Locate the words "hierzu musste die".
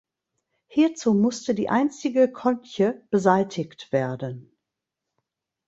0.65-1.69